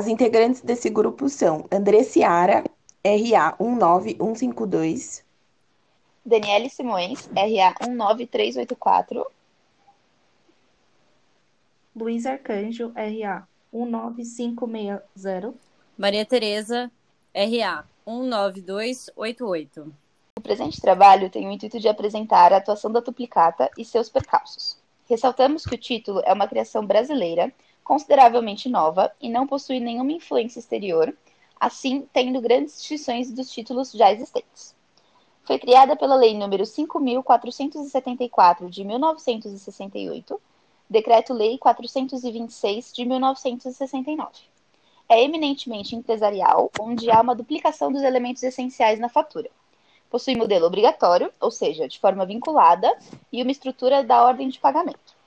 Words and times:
As 0.00 0.08
integrantes 0.08 0.62
desse 0.62 0.88
grupo 0.88 1.28
são 1.28 1.66
André 1.70 2.02
Ciara, 2.04 2.64
RA 3.04 3.54
19152, 3.60 5.22
Daniele 6.24 6.70
Simões, 6.70 7.28
RA 7.36 7.74
19384, 7.86 9.26
Luiz 11.94 12.24
Arcanjo, 12.24 12.90
RA 12.96 13.46
19560, 13.70 15.52
Maria 15.98 16.24
Tereza, 16.24 16.90
RA 17.34 17.84
19288. 18.06 19.94
O 20.38 20.40
presente 20.40 20.80
trabalho 20.80 21.28
tem 21.28 21.46
o 21.46 21.52
intuito 21.52 21.78
de 21.78 21.88
apresentar 21.88 22.54
a 22.54 22.56
atuação 22.56 22.90
da 22.90 23.00
duplicata 23.00 23.70
e 23.76 23.84
seus 23.84 24.08
percalços. 24.08 24.78
Ressaltamos 25.06 25.66
que 25.66 25.74
o 25.74 25.78
título 25.78 26.22
é 26.24 26.32
uma 26.32 26.48
criação 26.48 26.86
brasileira, 26.86 27.52
consideravelmente 27.90 28.68
nova 28.68 29.10
e 29.20 29.28
não 29.28 29.48
possui 29.48 29.80
nenhuma 29.80 30.12
influência 30.12 30.60
exterior, 30.60 31.12
assim 31.58 32.06
tendo 32.12 32.40
grandes 32.40 32.76
distinções 32.76 33.32
dos 33.32 33.50
títulos 33.50 33.90
já 33.90 34.12
existentes. 34.12 34.76
Foi 35.42 35.58
criada 35.58 35.96
pela 35.96 36.14
Lei 36.14 36.32
nº 36.32 36.62
5.474 36.62 38.70
de 38.70 38.84
1968, 38.84 40.40
Decreto-Lei 40.88 41.58
426 41.58 42.92
de 42.92 43.04
1969. 43.04 44.30
É 45.08 45.24
eminentemente 45.24 45.96
empresarial, 45.96 46.70
onde 46.78 47.10
há 47.10 47.20
uma 47.20 47.34
duplicação 47.34 47.90
dos 47.90 48.02
elementos 48.02 48.44
essenciais 48.44 49.00
na 49.00 49.08
fatura 49.08 49.50
possui 50.08 50.36
modelo 50.36 50.66
obrigatório, 50.66 51.32
ou 51.40 51.50
seja, 51.52 51.88
de 51.88 51.98
forma 52.00 52.26
vinculada, 52.26 52.92
e 53.32 53.42
uma 53.42 53.52
estrutura 53.52 54.02
da 54.02 54.24
ordem 54.24 54.48
de 54.48 54.58
pagamento. 54.58 55.19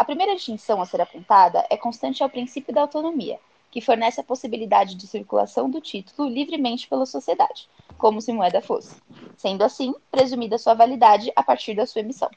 A 0.00 0.04
primeira 0.10 0.34
distinção 0.34 0.80
a 0.80 0.86
ser 0.86 0.98
apontada 1.02 1.66
é 1.68 1.76
constante 1.76 2.22
ao 2.22 2.30
princípio 2.30 2.72
da 2.72 2.80
autonomia, 2.80 3.38
que 3.70 3.82
fornece 3.82 4.18
a 4.18 4.24
possibilidade 4.24 4.94
de 4.94 5.06
circulação 5.06 5.68
do 5.68 5.78
título 5.78 6.26
livremente 6.26 6.88
pela 6.88 7.04
sociedade, 7.04 7.68
como 7.98 8.18
se 8.18 8.32
moeda 8.32 8.62
fosse, 8.62 8.98
sendo 9.36 9.62
assim 9.62 9.94
presumida 10.10 10.56
sua 10.56 10.72
validade 10.72 11.30
a 11.36 11.42
partir 11.42 11.74
da 11.74 11.84
sua 11.84 12.00
emissão. 12.00 12.30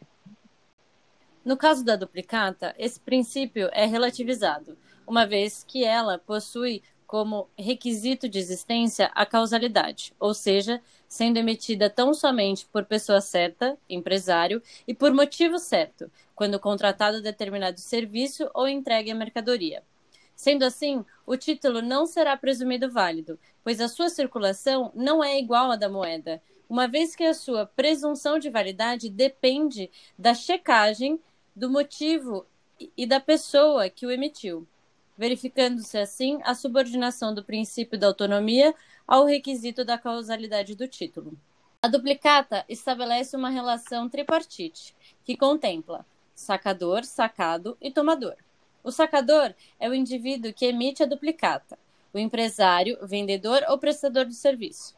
No 1.46 1.56
caso 1.56 1.86
da 1.86 1.96
duplicata, 1.96 2.76
esse 2.78 3.00
princípio 3.00 3.70
é 3.72 3.86
relativizado, 3.86 4.78
uma 5.08 5.26
vez 5.26 5.64
que 5.64 5.86
ela 5.86 6.18
possui 6.18 6.84
como 7.14 7.48
requisito 7.56 8.28
de 8.28 8.40
existência 8.40 9.12
a 9.14 9.24
causalidade, 9.24 10.16
ou 10.20 10.34
seja, 10.34 10.82
sendo 11.08 11.38
emitida 11.38 11.88
tão 11.88 12.12
somente 12.12 12.66
por 12.66 12.86
pessoa 12.86 13.22
certa, 13.22 13.78
empresário, 13.88 14.64
e 14.88 14.96
por 14.96 15.14
motivo 15.14 15.60
certo, 15.60 16.10
quando 16.34 16.60
contratado 16.60 17.22
determinado 17.22 17.80
serviço 17.80 18.50
ou 18.52 18.68
entregue 18.68 19.12
a 19.12 19.16
mercadoria. 19.16 19.84
Sendo 20.36 20.64
assim, 20.64 21.06
o 21.24 21.38
título 21.38 21.84
não 21.84 22.08
será 22.08 22.36
presumido 22.36 22.90
válido, 22.90 23.38
pois 23.64 23.80
a 23.80 23.88
sua 23.88 24.10
circulação 24.10 24.92
não 24.96 25.24
é 25.24 25.38
igual 25.38 25.70
à 25.70 25.76
da 25.76 25.88
moeda, 25.88 26.42
uma 26.68 26.88
vez 26.88 27.16
que 27.16 27.26
a 27.26 27.36
sua 27.36 27.68
presunção 27.68 28.40
de 28.40 28.50
validade 28.50 29.08
depende 29.08 29.92
da 30.18 30.34
checagem 30.34 31.20
do 31.56 31.70
motivo 31.70 32.48
e 32.98 33.06
da 33.06 33.20
pessoa 33.20 33.88
que 33.88 34.04
o 34.04 34.10
emitiu 34.10 34.68
verificando-se 35.18 35.98
assim 35.98 36.40
a 36.44 36.56
subordinação 36.56 37.34
do 37.34 37.44
princípio 37.44 37.98
da 37.98 38.08
autonomia 38.08 38.74
ao 39.08 39.26
requisito 39.26 39.86
da 39.86 39.98
causalidade 39.98 40.76
do 40.76 40.88
título. 40.88 41.38
A 41.82 41.88
duplicata 41.88 42.64
estabelece 42.70 43.36
uma 43.36 43.50
relação 43.50 44.10
tripartite, 44.10 44.96
que 45.24 45.36
contempla 45.36 46.06
sacador, 46.34 47.04
sacado 47.04 47.78
e 47.82 47.92
tomador. 47.92 48.36
O 48.84 48.92
sacador 48.92 49.54
é 49.80 49.90
o 49.90 49.94
indivíduo 49.94 50.54
que 50.54 50.66
emite 50.66 51.04
a 51.04 51.06
duplicata, 51.06 51.78
o 52.14 52.20
empresário, 52.20 52.98
vendedor 53.02 53.64
ou 53.70 53.78
prestador 53.78 54.26
de 54.26 54.36
serviço. 54.36 54.96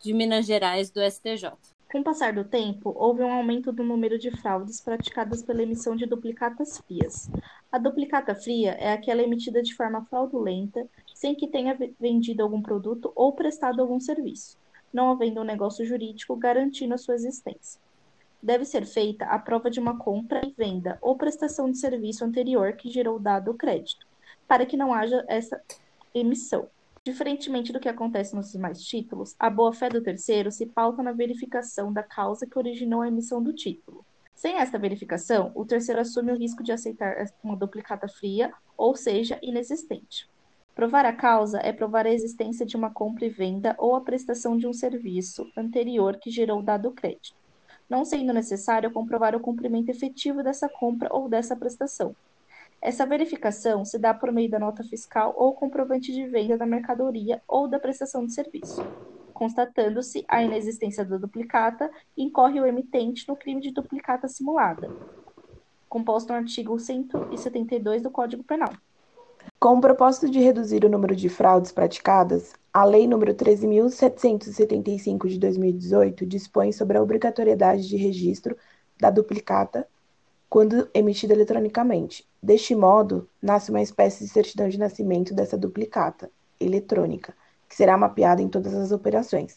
de 0.00 0.12
Minas 0.12 0.44
Gerais 0.46 0.90
do 0.90 1.00
STJ. 1.02 1.52
Com 1.92 2.00
o 2.00 2.04
passar 2.04 2.32
do 2.32 2.42
tempo, 2.42 2.94
houve 2.96 3.22
um 3.22 3.30
aumento 3.30 3.70
do 3.70 3.84
número 3.84 4.18
de 4.18 4.30
fraudes 4.30 4.80
praticadas 4.80 5.42
pela 5.42 5.62
emissão 5.62 5.94
de 5.94 6.06
duplicatas 6.06 6.78
frias. 6.78 7.30
A 7.72 7.78
duplicata 7.78 8.34
fria 8.34 8.72
é 8.72 8.92
aquela 8.92 9.22
emitida 9.22 9.62
de 9.62 9.74
forma 9.74 10.04
fraudulenta, 10.04 10.86
sem 11.14 11.34
que 11.34 11.48
tenha 11.48 11.74
vendido 11.98 12.42
algum 12.42 12.60
produto 12.60 13.10
ou 13.16 13.32
prestado 13.32 13.80
algum 13.80 13.98
serviço, 13.98 14.58
não 14.92 15.10
havendo 15.10 15.40
um 15.40 15.44
negócio 15.44 15.82
jurídico 15.86 16.36
garantindo 16.36 16.92
a 16.92 16.98
sua 16.98 17.14
existência. 17.14 17.80
Deve 18.42 18.66
ser 18.66 18.84
feita 18.84 19.24
a 19.24 19.38
prova 19.38 19.70
de 19.70 19.80
uma 19.80 19.96
compra 19.96 20.42
e 20.44 20.50
venda 20.50 20.98
ou 21.00 21.16
prestação 21.16 21.70
de 21.70 21.78
serviço 21.78 22.22
anterior 22.26 22.74
que 22.74 22.90
gerou 22.90 23.18
dado 23.18 23.54
crédito, 23.54 24.06
para 24.46 24.66
que 24.66 24.76
não 24.76 24.92
haja 24.92 25.24
essa 25.26 25.58
emissão. 26.14 26.68
Diferentemente 27.02 27.72
do 27.72 27.80
que 27.80 27.88
acontece 27.88 28.36
nos 28.36 28.52
demais 28.52 28.82
títulos, 28.82 29.34
a 29.38 29.48
boa-fé 29.48 29.88
do 29.88 30.02
terceiro 30.02 30.52
se 30.52 30.66
pauta 30.66 31.02
na 31.02 31.12
verificação 31.12 31.90
da 31.90 32.02
causa 32.02 32.46
que 32.46 32.58
originou 32.58 33.00
a 33.00 33.08
emissão 33.08 33.42
do 33.42 33.54
título. 33.54 34.04
Sem 34.34 34.56
esta 34.56 34.78
verificação, 34.78 35.52
o 35.54 35.64
terceiro 35.64 36.00
assume 36.00 36.32
o 36.32 36.36
risco 36.36 36.62
de 36.62 36.72
aceitar 36.72 37.24
uma 37.42 37.56
duplicata 37.56 38.08
fria, 38.08 38.52
ou 38.76 38.96
seja, 38.96 39.38
inexistente. 39.42 40.28
Provar 40.74 41.04
a 41.04 41.12
causa 41.12 41.58
é 41.58 41.72
provar 41.72 42.06
a 42.06 42.12
existência 42.12 42.64
de 42.64 42.76
uma 42.76 42.92
compra 42.92 43.26
e 43.26 43.28
venda 43.28 43.74
ou 43.78 43.94
a 43.94 44.00
prestação 44.00 44.56
de 44.56 44.66
um 44.66 44.72
serviço 44.72 45.46
anterior 45.56 46.18
que 46.18 46.30
gerou 46.30 46.62
dado 46.62 46.92
crédito, 46.92 47.36
não 47.88 48.04
sendo 48.04 48.32
necessário 48.32 48.92
comprovar 48.92 49.36
o 49.36 49.40
cumprimento 49.40 49.90
efetivo 49.90 50.42
dessa 50.42 50.68
compra 50.68 51.08
ou 51.12 51.28
dessa 51.28 51.54
prestação, 51.54 52.16
essa 52.82 53.06
verificação 53.06 53.84
se 53.84 53.96
dá 53.96 54.12
por 54.12 54.32
meio 54.32 54.50
da 54.50 54.58
nota 54.58 54.82
fiscal 54.82 55.32
ou 55.36 55.54
comprovante 55.54 56.12
de 56.12 56.26
venda 56.26 56.58
da 56.58 56.66
mercadoria 56.66 57.40
ou 57.46 57.68
da 57.68 57.78
prestação 57.78 58.26
de 58.26 58.34
serviço. 58.34 58.82
Constatando-se 59.32 60.24
a 60.28 60.42
inexistência 60.42 61.04
da 61.04 61.16
duplicata, 61.16 61.90
incorre 62.16 62.60
o 62.60 62.66
emitente 62.66 63.26
no 63.28 63.36
crime 63.36 63.60
de 63.60 63.72
duplicata 63.72 64.28
simulada, 64.28 64.90
composto 65.88 66.32
no 66.32 66.38
artigo 66.38 66.78
172 66.78 68.02
do 68.02 68.10
Código 68.10 68.42
Penal. 68.44 68.72
Com 69.58 69.76
o 69.76 69.80
propósito 69.80 70.30
de 70.30 70.38
reduzir 70.38 70.84
o 70.84 70.88
número 70.88 71.14
de 71.14 71.28
fraudes 71.28 71.72
praticadas, 71.72 72.54
a 72.72 72.84
Lei 72.84 73.06
nº 73.06 73.34
13.775 73.34 75.28
de 75.28 75.38
2018 75.38 76.24
dispõe 76.24 76.72
sobre 76.72 76.96
a 76.96 77.02
obrigatoriedade 77.02 77.86
de 77.86 77.96
registro 77.96 78.56
da 79.00 79.10
duplicata 79.10 79.86
quando 80.48 80.88
emitida 80.92 81.32
eletronicamente. 81.32 82.26
Deste 82.42 82.74
modo, 82.74 83.28
nasce 83.40 83.70
uma 83.70 83.80
espécie 83.82 84.24
de 84.24 84.30
certidão 84.30 84.68
de 84.68 84.78
nascimento 84.78 85.34
dessa 85.34 85.56
duplicata 85.56 86.30
eletrônica, 86.60 87.34
que 87.72 87.76
será 87.76 87.96
mapeada 87.96 88.42
em 88.42 88.50
todas 88.50 88.74
as 88.74 88.92
operações. 88.92 89.56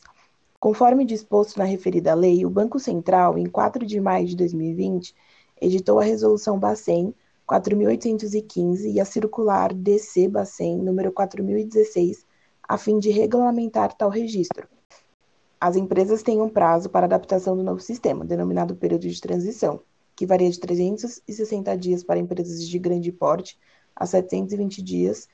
Conforme 0.57 1.03
disposto 1.03 1.57
na 1.57 1.65
referida 1.65 2.15
lei, 2.15 2.45
o 2.45 2.49
Banco 2.49 2.79
Central, 2.79 3.37
em 3.37 3.45
4 3.45 3.85
de 3.85 3.99
maio 3.99 4.25
de 4.25 4.37
2020, 4.37 5.13
editou 5.61 5.99
a 5.99 6.03
Resolução 6.05 6.57
Bacen 6.57 7.13
4.815 7.45 8.85
e 8.85 9.01
a 9.01 9.05
Circular 9.05 9.73
DC 9.73 10.29
Bacen 10.29 10.77
número 10.77 11.11
4016, 11.11 12.25
a 12.65 12.77
fim 12.77 12.99
de 12.99 13.09
regulamentar 13.09 13.93
tal 13.97 14.09
registro. 14.09 14.65
As 15.59 15.75
empresas 15.75 16.23
têm 16.23 16.41
um 16.41 16.47
prazo 16.47 16.89
para 16.89 17.07
adaptação 17.07 17.57
do 17.57 17.63
novo 17.63 17.81
sistema, 17.81 18.23
denominado 18.23 18.77
período 18.77 19.09
de 19.09 19.19
transição, 19.19 19.81
que 20.15 20.25
varia 20.25 20.49
de 20.49 20.59
360 20.61 21.77
dias 21.77 22.01
para 22.01 22.17
empresas 22.17 22.65
de 22.65 22.79
grande 22.79 23.11
porte 23.11 23.59
a 23.93 24.05
720 24.05 24.81
dias 24.81 25.27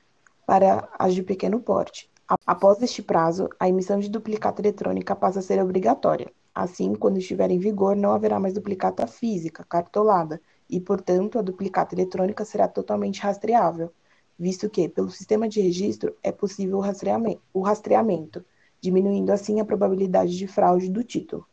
para 0.44 0.88
as 0.98 1.14
de 1.14 1.22
pequeno 1.22 1.60
porte. 1.60 2.11
Após 2.46 2.80
este 2.82 3.02
prazo, 3.02 3.48
a 3.60 3.68
emissão 3.68 3.98
de 3.98 4.08
duplicata 4.08 4.60
eletrônica 4.62 5.14
passa 5.14 5.40
a 5.40 5.42
ser 5.42 5.62
obrigatória. 5.62 6.32
Assim, 6.54 6.94
quando 6.94 7.18
estiver 7.18 7.50
em 7.50 7.58
vigor, 7.58 7.94
não 7.96 8.12
haverá 8.12 8.38
mais 8.40 8.54
duplicata 8.54 9.06
física, 9.06 9.64
cartolada, 9.64 10.40
e, 10.68 10.80
portanto, 10.80 11.38
a 11.38 11.42
duplicata 11.42 11.94
eletrônica 11.94 12.44
será 12.44 12.68
totalmente 12.68 13.20
rastreável, 13.20 13.92
visto 14.38 14.70
que, 14.70 14.88
pelo 14.88 15.10
sistema 15.10 15.48
de 15.48 15.60
registro, 15.60 16.16
é 16.22 16.32
possível 16.32 16.78
o 16.78 16.80
rastreamento, 16.80 17.42
o 17.52 17.60
rastreamento 17.60 18.44
diminuindo 18.80 19.30
assim 19.30 19.60
a 19.60 19.64
probabilidade 19.64 20.36
de 20.36 20.46
fraude 20.46 20.88
do 20.90 21.04
título. 21.04 21.46